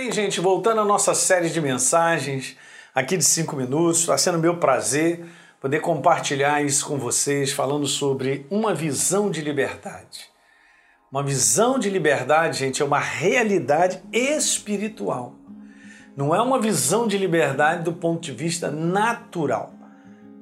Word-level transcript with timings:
Bem, 0.00 0.12
gente, 0.12 0.38
voltando 0.38 0.80
à 0.80 0.84
nossa 0.84 1.12
série 1.12 1.50
de 1.50 1.60
mensagens 1.60 2.56
aqui 2.94 3.16
de 3.16 3.24
5 3.24 3.56
minutos, 3.56 4.02
está 4.02 4.16
sendo 4.16 4.38
meu 4.38 4.56
prazer 4.58 5.26
poder 5.60 5.80
compartilhar 5.80 6.62
isso 6.62 6.86
com 6.86 6.96
vocês, 6.96 7.50
falando 7.50 7.84
sobre 7.84 8.46
uma 8.48 8.72
visão 8.72 9.28
de 9.28 9.40
liberdade. 9.40 10.30
Uma 11.10 11.20
visão 11.20 11.80
de 11.80 11.90
liberdade, 11.90 12.60
gente, 12.60 12.80
é 12.80 12.84
uma 12.84 13.00
realidade 13.00 14.00
espiritual. 14.12 15.34
Não 16.16 16.32
é 16.32 16.40
uma 16.40 16.60
visão 16.60 17.08
de 17.08 17.18
liberdade 17.18 17.82
do 17.82 17.92
ponto 17.92 18.20
de 18.20 18.30
vista 18.30 18.70
natural. 18.70 19.74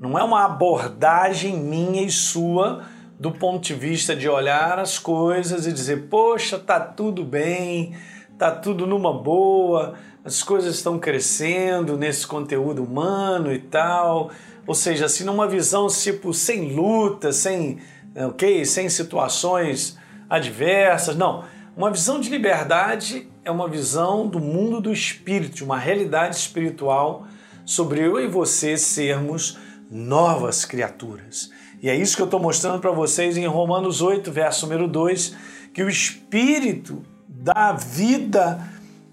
Não 0.00 0.18
é 0.18 0.24
uma 0.24 0.44
abordagem 0.44 1.56
minha 1.56 2.02
e 2.02 2.10
sua 2.10 2.86
do 3.20 3.30
ponto 3.30 3.62
de 3.62 3.74
vista 3.74 4.16
de 4.16 4.28
olhar 4.28 4.80
as 4.80 4.98
coisas 4.98 5.64
e 5.64 5.72
dizer, 5.72 6.08
poxa, 6.08 6.58
tá 6.58 6.80
tudo 6.80 7.22
bem, 7.24 7.94
tá 8.38 8.50
tudo 8.50 8.86
numa 8.86 9.12
boa, 9.12 9.94
as 10.24 10.42
coisas 10.42 10.74
estão 10.74 10.98
crescendo 10.98 11.96
nesse 11.96 12.26
conteúdo 12.26 12.82
humano 12.82 13.52
e 13.52 13.58
tal. 13.58 14.30
Ou 14.66 14.74
seja, 14.74 15.06
assim, 15.06 15.24
numa 15.24 15.46
visão 15.46 15.86
tipo 15.88 16.32
sem 16.32 16.72
luta, 16.72 17.32
sem, 17.32 17.78
ok, 18.16 18.64
sem 18.64 18.88
situações 18.88 19.98
adversas. 20.28 21.16
Não, 21.16 21.44
uma 21.76 21.90
visão 21.90 22.18
de 22.18 22.30
liberdade 22.30 23.28
é 23.44 23.50
uma 23.50 23.68
visão 23.68 24.26
do 24.26 24.40
mundo 24.40 24.80
do 24.80 24.92
espírito, 24.92 25.64
uma 25.64 25.78
realidade 25.78 26.36
espiritual 26.36 27.26
sobre 27.64 28.00
eu 28.00 28.18
e 28.18 28.26
você 28.26 28.76
sermos 28.76 29.58
novas 29.90 30.64
criaturas. 30.64 31.50
E 31.82 31.90
é 31.90 31.94
isso 31.94 32.16
que 32.16 32.22
eu 32.22 32.26
estou 32.26 32.40
mostrando 32.40 32.80
para 32.80 32.90
vocês 32.90 33.36
em 33.36 33.46
Romanos 33.46 34.00
8, 34.00 34.32
verso 34.32 34.66
número 34.66 34.88
2, 34.88 35.36
que 35.74 35.82
o 35.82 35.88
Espírito 35.88 37.02
da 37.28 37.72
vida 37.72 38.60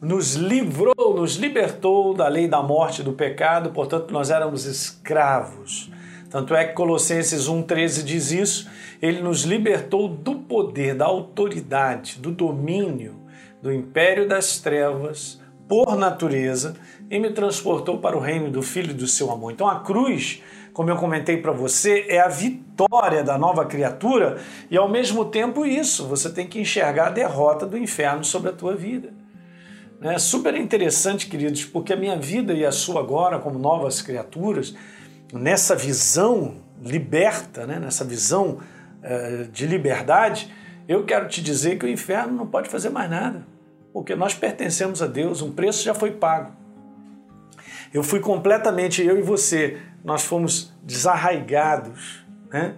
nos 0.01 0.35
livrou, 0.35 1.15
nos 1.15 1.35
libertou 1.35 2.13
da 2.13 2.27
lei 2.27 2.47
da 2.47 2.63
morte 2.63 3.01
e 3.01 3.03
do 3.03 3.13
pecado, 3.13 3.69
portanto 3.69 4.11
nós 4.11 4.31
éramos 4.31 4.65
escravos. 4.65 5.91
Tanto 6.29 6.55
é 6.55 6.65
que 6.65 6.73
Colossenses 6.73 7.47
1,13 7.47 8.03
diz 8.03 8.31
isso, 8.31 8.69
ele 9.01 9.21
nos 9.21 9.43
libertou 9.43 10.07
do 10.07 10.35
poder, 10.35 10.95
da 10.95 11.05
autoridade, 11.05 12.19
do 12.19 12.31
domínio, 12.31 13.15
do 13.61 13.71
império 13.71 14.27
das 14.27 14.57
trevas, 14.59 15.39
por 15.67 15.95
natureza, 15.95 16.75
e 17.09 17.19
me 17.19 17.31
transportou 17.31 17.97
para 17.99 18.17
o 18.17 18.19
reino 18.19 18.49
do 18.49 18.61
Filho 18.61 18.93
do 18.93 19.07
seu 19.07 19.29
amor. 19.29 19.51
Então 19.51 19.67
a 19.67 19.81
cruz 19.81 20.41
como 20.73 20.89
eu 20.89 20.95
comentei 20.95 21.37
para 21.37 21.51
você, 21.51 22.05
é 22.07 22.19
a 22.19 22.27
vitória 22.27 23.23
da 23.23 23.37
nova 23.37 23.65
criatura 23.65 24.39
e 24.69 24.77
ao 24.77 24.87
mesmo 24.87 25.25
tempo 25.25 25.65
isso, 25.65 26.07
você 26.07 26.29
tem 26.29 26.47
que 26.47 26.59
enxergar 26.59 27.07
a 27.07 27.11
derrota 27.11 27.65
do 27.65 27.77
inferno 27.77 28.23
sobre 28.23 28.49
a 28.49 28.53
tua 28.53 28.75
vida. 28.75 29.13
É 30.01 30.17
super 30.17 30.55
interessante, 30.55 31.27
queridos, 31.27 31.63
porque 31.63 31.93
a 31.93 31.95
minha 31.95 32.17
vida 32.17 32.53
e 32.53 32.65
a 32.65 32.71
sua 32.71 33.01
agora, 33.01 33.37
como 33.37 33.59
novas 33.59 34.01
criaturas, 34.01 34.73
nessa 35.31 35.75
visão 35.75 36.55
liberta, 36.83 37.67
né, 37.67 37.77
nessa 37.79 38.03
visão 38.03 38.57
uh, 38.57 39.47
de 39.51 39.67
liberdade, 39.67 40.51
eu 40.87 41.03
quero 41.03 41.27
te 41.27 41.41
dizer 41.41 41.77
que 41.77 41.85
o 41.85 41.89
inferno 41.89 42.33
não 42.33 42.47
pode 42.47 42.67
fazer 42.67 42.89
mais 42.89 43.09
nada, 43.11 43.45
porque 43.93 44.15
nós 44.15 44.33
pertencemos 44.33 45.03
a 45.03 45.07
Deus, 45.07 45.43
um 45.43 45.51
preço 45.51 45.83
já 45.83 45.93
foi 45.93 46.11
pago. 46.11 46.51
Eu 47.93 48.03
fui 48.03 48.19
completamente, 48.19 49.03
eu 49.05 49.19
e 49.19 49.21
você, 49.21 49.77
nós 50.03 50.23
fomos 50.23 50.73
desarraigados, 50.83 52.25
né? 52.49 52.75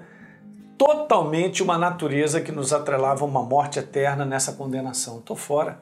totalmente 0.78 1.64
uma 1.64 1.78
natureza 1.78 2.42
que 2.42 2.52
nos 2.52 2.74
atrelava 2.74 3.24
a 3.24 3.28
uma 3.28 3.44
morte 3.44 3.80
eterna 3.80 4.26
nessa 4.26 4.54
condenação. 4.54 5.20
Estou 5.20 5.36
fora. 5.36 5.80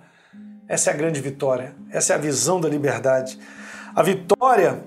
Essa 0.68 0.92
é 0.92 0.94
a 0.94 0.98
grande 0.98 1.20
vitória, 1.20 1.76
essa 1.90 2.14
é 2.14 2.16
a 2.16 2.20
visão 2.20 2.62
da 2.62 2.70
liberdade. 2.70 3.38
A 3.94 4.02
vitória 4.02 4.84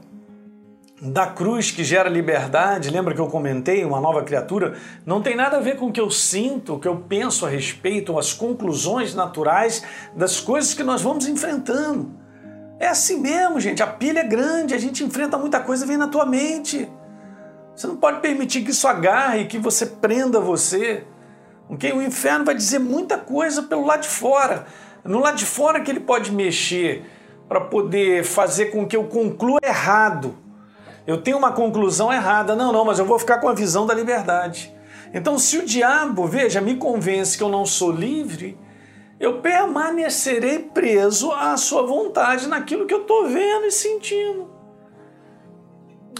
da 1.02 1.26
cruz 1.26 1.70
que 1.70 1.84
gera 1.84 2.08
liberdade, 2.08 2.88
lembra 2.88 3.14
que 3.14 3.20
eu 3.20 3.26
comentei, 3.26 3.84
uma 3.84 4.00
nova 4.00 4.22
criatura, 4.22 4.78
não 5.04 5.20
tem 5.20 5.36
nada 5.36 5.58
a 5.58 5.60
ver 5.60 5.76
com 5.76 5.88
o 5.88 5.92
que 5.92 6.00
eu 6.00 6.10
sinto, 6.10 6.74
o 6.74 6.78
que 6.78 6.88
eu 6.88 6.96
penso 6.96 7.44
a 7.44 7.48
respeito, 7.50 8.18
as 8.18 8.32
conclusões 8.32 9.14
naturais 9.14 9.84
das 10.16 10.40
coisas 10.40 10.72
que 10.72 10.82
nós 10.82 11.02
vamos 11.02 11.26
enfrentando. 11.26 12.23
É 12.78 12.88
assim 12.88 13.20
mesmo, 13.20 13.60
gente. 13.60 13.82
A 13.82 13.86
pilha 13.86 14.20
é 14.20 14.24
grande, 14.24 14.74
a 14.74 14.78
gente 14.78 15.04
enfrenta 15.04 15.38
muita 15.38 15.60
coisa 15.60 15.86
vem 15.86 15.96
na 15.96 16.08
tua 16.08 16.26
mente. 16.26 16.90
Você 17.74 17.86
não 17.86 17.96
pode 17.96 18.20
permitir 18.20 18.62
que 18.62 18.70
isso 18.70 18.86
agarre, 18.86 19.46
que 19.46 19.58
você 19.58 19.86
prenda 19.86 20.40
você. 20.40 21.04
Okay? 21.68 21.92
O 21.92 22.02
inferno 22.02 22.44
vai 22.44 22.54
dizer 22.54 22.78
muita 22.78 23.18
coisa 23.18 23.62
pelo 23.62 23.84
lado 23.84 24.02
de 24.02 24.08
fora. 24.08 24.66
No 25.04 25.20
lado 25.20 25.36
de 25.36 25.44
fora 25.44 25.80
que 25.80 25.90
ele 25.90 26.00
pode 26.00 26.32
mexer 26.32 27.04
para 27.48 27.60
poder 27.60 28.24
fazer 28.24 28.66
com 28.66 28.86
que 28.86 28.96
eu 28.96 29.04
conclua 29.04 29.60
errado. 29.62 30.36
Eu 31.06 31.20
tenho 31.20 31.36
uma 31.36 31.52
conclusão 31.52 32.12
errada. 32.12 32.56
Não, 32.56 32.72
não, 32.72 32.84
mas 32.84 32.98
eu 32.98 33.04
vou 33.04 33.18
ficar 33.18 33.38
com 33.38 33.48
a 33.48 33.54
visão 33.54 33.86
da 33.86 33.94
liberdade. 33.94 34.74
Então, 35.12 35.38
se 35.38 35.58
o 35.58 35.64
diabo, 35.64 36.26
veja, 36.26 36.60
me 36.60 36.76
convence 36.76 37.36
que 37.36 37.42
eu 37.42 37.48
não 37.48 37.64
sou 37.64 37.92
livre, 37.92 38.58
eu 39.24 39.40
permanecerei 39.40 40.58
preso 40.58 41.32
à 41.32 41.56
sua 41.56 41.82
vontade 41.82 42.46
naquilo 42.46 42.86
que 42.86 42.94
eu 42.94 43.02
estou 43.02 43.26
vendo 43.28 43.66
e 43.66 43.70
sentindo. 43.70 44.50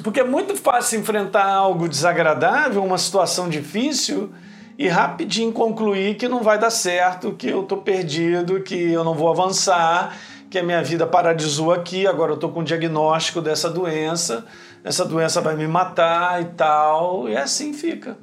Porque 0.03 0.21
é 0.21 0.25
muito 0.25 0.57
fácil 0.57 0.99
enfrentar 0.99 1.45
algo 1.45 1.89
desagradável, 1.89 2.83
uma 2.83 2.99
situação 2.99 3.49
difícil 3.49 4.33
e 4.77 4.89
rapidinho 4.89 5.53
concluir 5.53 6.17
que 6.17 6.29
não 6.29 6.43
vai 6.43 6.59
dar 6.59 6.71
certo, 6.71 7.33
que 7.33 7.49
eu 7.49 7.63
estou 7.63 7.79
perdido, 7.79 8.61
que 8.61 8.93
eu 8.93 9.05
não 9.05 9.15
vou 9.15 9.29
avançar, 9.29 10.17
que 10.51 10.59
a 10.59 10.63
minha 10.63 10.83
vida 10.83 11.07
paralisou 11.07 11.73
aqui, 11.73 12.07
agora 12.07 12.33
eu 12.33 12.37
estou 12.37 12.51
com 12.51 12.61
o 12.61 12.65
diagnóstico 12.65 13.41
dessa 13.41 13.71
doença, 13.71 14.45
essa 14.83 15.05
doença 15.05 15.41
vai 15.41 15.57
me 15.57 15.67
matar 15.67 16.43
e 16.43 16.47
tal, 16.47 17.29
e 17.29 17.37
assim 17.37 17.73
fica. 17.73 18.17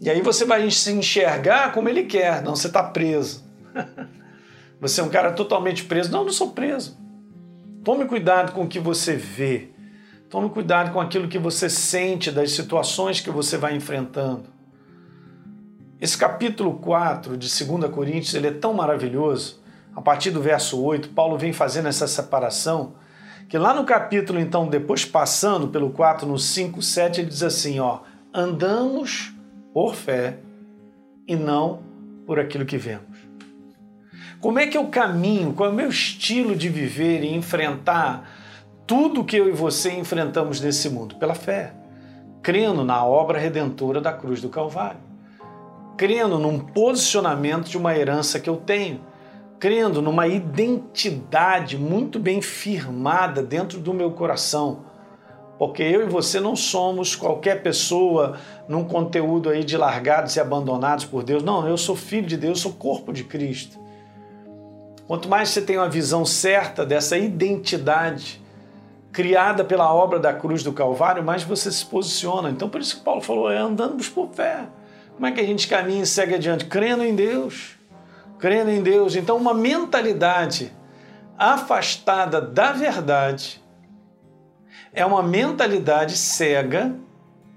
E 0.00 0.08
aí 0.08 0.22
você 0.22 0.44
vai 0.44 0.70
se 0.70 0.92
enxergar 0.92 1.72
como 1.72 1.88
ele 1.88 2.04
quer, 2.04 2.42
não 2.42 2.56
você 2.56 2.66
está 2.66 2.82
preso. 2.82 3.45
Você 4.80 5.00
é 5.00 5.04
um 5.04 5.08
cara 5.08 5.32
totalmente 5.32 5.84
preso. 5.84 6.12
Não, 6.12 6.24
não 6.24 6.32
sou 6.32 6.50
preso. 6.50 6.98
Tome 7.82 8.04
cuidado 8.04 8.52
com 8.52 8.64
o 8.64 8.68
que 8.68 8.80
você 8.80 9.14
vê. 9.14 9.70
Tome 10.28 10.50
cuidado 10.50 10.92
com 10.92 11.00
aquilo 11.00 11.28
que 11.28 11.38
você 11.38 11.70
sente 11.70 12.30
das 12.30 12.50
situações 12.50 13.20
que 13.20 13.30
você 13.30 13.56
vai 13.56 13.76
enfrentando. 13.76 14.44
Esse 16.00 16.18
capítulo 16.18 16.74
4 16.74 17.36
de 17.36 17.48
2 17.48 17.90
Coríntios 17.90 18.34
ele 18.34 18.48
é 18.48 18.52
tão 18.52 18.74
maravilhoso. 18.74 19.62
A 19.94 20.02
partir 20.02 20.30
do 20.30 20.42
verso 20.42 20.82
8, 20.82 21.10
Paulo 21.10 21.38
vem 21.38 21.54
fazendo 21.54 21.88
essa 21.88 22.06
separação, 22.06 22.94
que 23.48 23.56
lá 23.56 23.72
no 23.72 23.84
capítulo, 23.84 24.38
então, 24.38 24.68
depois 24.68 25.06
passando 25.06 25.68
pelo 25.68 25.88
4, 25.90 26.26
no 26.26 26.38
5, 26.38 26.82
7, 26.82 27.20
ele 27.20 27.28
diz 27.28 27.42
assim: 27.42 27.80
ó, 27.80 28.00
andamos 28.34 29.32
por 29.72 29.94
fé 29.94 30.40
e 31.26 31.34
não 31.34 31.82
por 32.26 32.38
aquilo 32.38 32.66
que 32.66 32.76
vemos. 32.76 33.15
Como 34.46 34.60
é 34.60 34.68
que 34.68 34.78
eu 34.78 34.86
caminho? 34.86 35.52
Qual 35.52 35.68
é 35.68 35.72
o 35.72 35.74
meu 35.74 35.88
estilo 35.88 36.54
de 36.54 36.68
viver 36.68 37.24
e 37.24 37.34
enfrentar 37.34 38.30
tudo 38.86 39.24
que 39.24 39.36
eu 39.36 39.48
e 39.48 39.50
você 39.50 39.90
enfrentamos 39.90 40.60
nesse 40.60 40.88
mundo? 40.88 41.16
Pela 41.16 41.34
fé, 41.34 41.72
crendo 42.44 42.84
na 42.84 43.04
obra 43.04 43.40
redentora 43.40 44.00
da 44.00 44.12
cruz 44.12 44.40
do 44.40 44.48
Calvário, 44.48 45.00
crendo 45.96 46.38
num 46.38 46.60
posicionamento 46.60 47.68
de 47.68 47.76
uma 47.76 47.98
herança 47.98 48.38
que 48.38 48.48
eu 48.48 48.54
tenho, 48.56 49.00
crendo 49.58 50.00
numa 50.00 50.28
identidade 50.28 51.76
muito 51.76 52.20
bem 52.20 52.40
firmada 52.40 53.42
dentro 53.42 53.80
do 53.80 53.92
meu 53.92 54.12
coração. 54.12 54.84
Porque 55.58 55.82
eu 55.82 56.04
e 56.04 56.08
você 56.08 56.38
não 56.38 56.54
somos 56.54 57.16
qualquer 57.16 57.64
pessoa 57.64 58.38
num 58.68 58.84
conteúdo 58.84 59.48
aí 59.48 59.64
de 59.64 59.76
largados 59.76 60.36
e 60.36 60.40
abandonados 60.40 61.04
por 61.04 61.24
Deus. 61.24 61.42
Não, 61.42 61.66
eu 61.66 61.76
sou 61.76 61.96
filho 61.96 62.28
de 62.28 62.36
Deus, 62.36 62.60
sou 62.60 62.74
corpo 62.74 63.12
de 63.12 63.24
Cristo. 63.24 63.84
Quanto 65.06 65.28
mais 65.28 65.50
você 65.50 65.60
tem 65.60 65.78
uma 65.78 65.88
visão 65.88 66.24
certa 66.24 66.84
dessa 66.84 67.16
identidade 67.16 68.42
criada 69.12 69.64
pela 69.64 69.94
obra 69.94 70.18
da 70.18 70.34
cruz 70.34 70.62
do 70.62 70.72
Calvário, 70.72 71.22
mais 71.22 71.42
você 71.42 71.70
se 71.70 71.86
posiciona. 71.86 72.50
Então, 72.50 72.68
por 72.68 72.80
isso 72.80 72.98
que 72.98 73.04
Paulo 73.04 73.20
falou: 73.20 73.50
é 73.50 73.58
andando 73.58 74.02
por 74.10 74.30
fé. 74.30 74.66
Como 75.14 75.26
é 75.26 75.32
que 75.32 75.40
a 75.40 75.44
gente 75.44 75.68
caminha 75.68 76.02
e 76.02 76.06
segue 76.06 76.34
adiante? 76.34 76.66
Crendo 76.66 77.02
em 77.02 77.14
Deus. 77.14 77.76
Crendo 78.38 78.70
em 78.70 78.82
Deus. 78.82 79.16
Então, 79.16 79.36
uma 79.36 79.54
mentalidade 79.54 80.72
afastada 81.38 82.40
da 82.40 82.72
verdade 82.72 83.62
é 84.92 85.04
uma 85.04 85.22
mentalidade 85.22 86.16
cega 86.16 86.94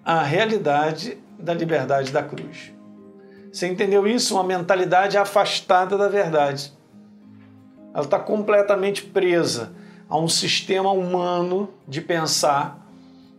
à 0.06 0.22
realidade 0.22 1.18
da 1.38 1.54
liberdade 1.54 2.12
da 2.12 2.22
cruz. 2.22 2.74
Você 3.51 3.68
entendeu 3.68 4.07
isso? 4.07 4.36
Uma 4.36 4.44
mentalidade 4.44 5.18
afastada 5.18 5.98
da 5.98 6.07
verdade. 6.07 6.72
Ela 7.94 8.03
está 8.03 8.19
completamente 8.19 9.03
presa 9.03 9.71
a 10.07 10.18
um 10.18 10.27
sistema 10.27 10.91
humano 10.91 11.69
de 11.88 12.01
pensar, 12.01 12.88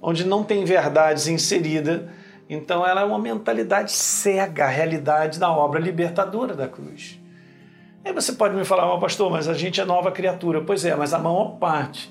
onde 0.00 0.24
não 0.24 0.44
tem 0.44 0.64
verdades 0.64 1.26
inserida. 1.26 2.12
Então, 2.48 2.86
ela 2.86 3.02
é 3.02 3.04
uma 3.04 3.18
mentalidade 3.18 3.92
cega 3.92 4.64
à 4.64 4.68
realidade 4.68 5.38
da 5.38 5.50
obra 5.50 5.80
libertadora 5.80 6.54
da 6.54 6.68
cruz. 6.68 7.18
Aí 8.04 8.12
você 8.12 8.32
pode 8.32 8.54
me 8.54 8.64
falar, 8.64 8.92
oh, 8.92 8.98
pastor, 8.98 9.30
mas 9.30 9.46
a 9.46 9.54
gente 9.54 9.80
é 9.80 9.84
nova 9.84 10.10
criatura. 10.10 10.62
Pois 10.62 10.84
é, 10.84 10.94
mas 10.96 11.12
a 11.12 11.18
maior 11.18 11.56
parte 11.58 12.10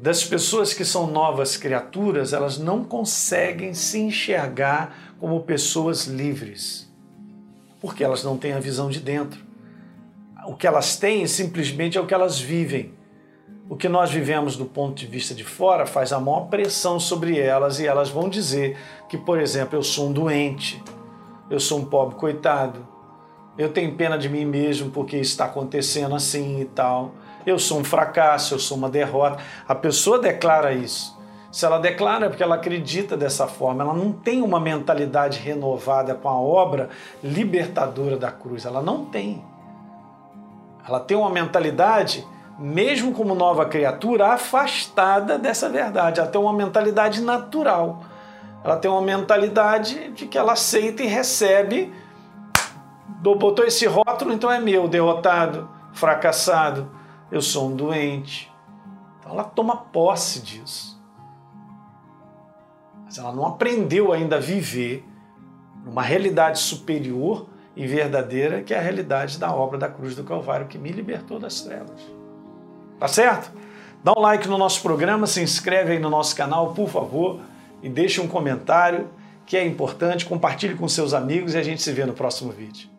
das 0.00 0.24
pessoas 0.24 0.72
que 0.72 0.84
são 0.84 1.06
novas 1.06 1.58
criaturas, 1.58 2.32
elas 2.32 2.58
não 2.58 2.82
conseguem 2.82 3.74
se 3.74 3.98
enxergar 3.98 4.96
como 5.20 5.42
pessoas 5.42 6.06
livres, 6.06 6.90
porque 7.80 8.02
elas 8.02 8.24
não 8.24 8.38
têm 8.38 8.54
a 8.54 8.58
visão 8.58 8.88
de 8.88 8.98
dentro. 8.98 9.49
O 10.46 10.54
que 10.54 10.66
elas 10.66 10.96
têm 10.96 11.26
simplesmente 11.26 11.98
é 11.98 12.00
o 12.00 12.06
que 12.06 12.14
elas 12.14 12.38
vivem. 12.38 12.94
O 13.68 13.76
que 13.76 13.88
nós 13.88 14.10
vivemos 14.10 14.56
do 14.56 14.64
ponto 14.64 14.94
de 14.94 15.06
vista 15.06 15.34
de 15.34 15.44
fora 15.44 15.86
faz 15.86 16.12
a 16.12 16.18
maior 16.18 16.48
pressão 16.48 16.98
sobre 16.98 17.38
elas 17.38 17.78
e 17.78 17.86
elas 17.86 18.08
vão 18.08 18.28
dizer 18.28 18.76
que, 19.08 19.16
por 19.16 19.38
exemplo, 19.38 19.78
eu 19.78 19.82
sou 19.82 20.08
um 20.08 20.12
doente, 20.12 20.82
eu 21.48 21.60
sou 21.60 21.78
um 21.78 21.84
pobre 21.84 22.16
coitado, 22.16 22.86
eu 23.56 23.68
tenho 23.72 23.94
pena 23.94 24.18
de 24.18 24.28
mim 24.28 24.44
mesmo 24.44 24.90
porque 24.90 25.16
está 25.18 25.44
acontecendo 25.44 26.14
assim 26.14 26.60
e 26.60 26.64
tal 26.64 27.14
eu 27.46 27.58
sou 27.58 27.80
um 27.80 27.84
fracasso, 27.84 28.54
eu 28.54 28.58
sou 28.58 28.76
uma 28.76 28.88
derrota. 28.88 29.42
A 29.66 29.74
pessoa 29.74 30.18
declara 30.18 30.72
isso. 30.72 31.18
Se 31.50 31.64
ela 31.64 31.78
declara 31.78 32.26
é 32.26 32.28
porque 32.28 32.42
ela 32.42 32.54
acredita 32.54 33.16
dessa 33.16 33.46
forma, 33.46 33.82
ela 33.82 33.94
não 33.94 34.12
tem 34.12 34.40
uma 34.40 34.60
mentalidade 34.60 35.40
renovada 35.40 36.14
com 36.14 36.28
a 36.28 36.40
obra 36.40 36.90
libertadora 37.24 38.16
da 38.16 38.30
cruz, 38.30 38.64
ela 38.64 38.80
não 38.80 39.04
tem. 39.06 39.44
Ela 40.86 41.00
tem 41.00 41.16
uma 41.16 41.30
mentalidade, 41.30 42.26
mesmo 42.58 43.12
como 43.12 43.34
nova 43.34 43.66
criatura, 43.66 44.28
afastada 44.28 45.38
dessa 45.38 45.68
verdade. 45.68 46.20
Ela 46.20 46.28
tem 46.28 46.40
uma 46.40 46.52
mentalidade 46.52 47.20
natural. 47.20 48.02
Ela 48.64 48.76
tem 48.76 48.90
uma 48.90 49.02
mentalidade 49.02 50.10
de 50.10 50.26
que 50.26 50.36
ela 50.36 50.52
aceita 50.52 51.02
e 51.02 51.06
recebe. 51.06 51.92
Botou 53.22 53.64
esse 53.64 53.86
rótulo, 53.86 54.32
então 54.32 54.50
é 54.50 54.58
meu, 54.58 54.88
derrotado, 54.88 55.68
fracassado 55.92 57.00
eu 57.30 57.40
sou 57.40 57.68
um 57.68 57.76
doente. 57.76 58.52
Então 59.18 59.32
ela 59.32 59.44
toma 59.44 59.76
posse 59.76 60.40
disso. 60.40 61.00
Mas 63.04 63.18
ela 63.18 63.32
não 63.32 63.46
aprendeu 63.46 64.12
ainda 64.12 64.36
a 64.36 64.40
viver 64.40 65.06
numa 65.84 66.02
realidade 66.02 66.58
superior 66.58 67.46
e 67.80 67.86
verdadeira 67.86 68.62
que 68.62 68.74
é 68.74 68.78
a 68.78 68.82
realidade 68.82 69.38
da 69.38 69.50
obra 69.54 69.78
da 69.78 69.88
cruz 69.88 70.14
do 70.14 70.22
Calvário 70.22 70.66
que 70.66 70.76
me 70.76 70.92
libertou 70.92 71.38
das 71.38 71.62
trevas. 71.62 71.98
Tá 72.98 73.08
certo? 73.08 73.50
Dá 74.04 74.12
um 74.14 74.20
like 74.20 74.46
no 74.46 74.58
nosso 74.58 74.82
programa, 74.82 75.26
se 75.26 75.40
inscreve 75.40 75.92
aí 75.92 75.98
no 75.98 76.10
nosso 76.10 76.36
canal, 76.36 76.74
por 76.74 76.90
favor, 76.90 77.40
e 77.82 77.88
deixe 77.88 78.20
um 78.20 78.28
comentário 78.28 79.08
que 79.46 79.56
é 79.56 79.66
importante, 79.66 80.26
compartilhe 80.26 80.74
com 80.74 80.86
seus 80.86 81.14
amigos 81.14 81.54
e 81.54 81.56
a 81.56 81.62
gente 81.62 81.80
se 81.80 81.90
vê 81.90 82.04
no 82.04 82.12
próximo 82.12 82.52
vídeo. 82.52 82.89